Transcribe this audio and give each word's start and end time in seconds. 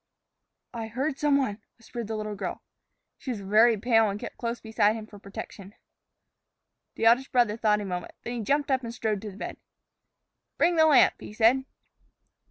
"I 0.73 0.87
heard 0.87 1.19
some 1.19 1.37
one," 1.37 1.61
whispered 1.77 2.07
the 2.07 2.15
little 2.15 2.33
girl. 2.33 2.63
She 3.19 3.29
was 3.29 3.41
very 3.41 3.77
pale, 3.77 4.09
and 4.09 4.19
kept 4.19 4.35
close 4.39 4.59
beside 4.59 4.95
him 4.95 5.05
for 5.05 5.19
protection. 5.19 5.75
The 6.95 7.05
eldest 7.05 7.31
brother 7.31 7.55
thought 7.55 7.81
a 7.81 7.85
moment. 7.85 8.15
Then 8.23 8.33
he 8.33 8.41
jumped 8.41 8.71
up 8.71 8.81
and 8.83 8.91
strode 8.91 9.17
over 9.23 9.29
to 9.29 9.31
the 9.33 9.37
bed. 9.37 9.57
"Bring 10.57 10.75
the 10.75 10.87
lamp," 10.87 11.13
he 11.19 11.33
said. 11.33 11.65